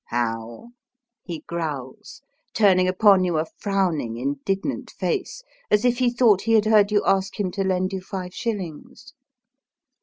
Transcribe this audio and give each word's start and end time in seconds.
^^ 0.01 0.03
How? 0.07 0.69
"he 1.21 1.43
growls, 1.45 2.23
turning 2.55 2.87
upon 2.87 3.23
you 3.23 3.37
a 3.37 3.45
frowning, 3.45 4.17
indignant 4.17 4.89
face, 4.89 5.43
as 5.69 5.85
if 5.85 5.99
he 5.99 6.09
thought 6.09 6.41
he 6.41 6.53
had 6.53 6.65
heard 6.65 6.91
you 6.91 7.03
ask 7.05 7.39
him 7.39 7.51
to 7.51 7.63
lend 7.63 7.93
you 7.93 8.01
five 8.01 8.33
shillings. 8.33 9.13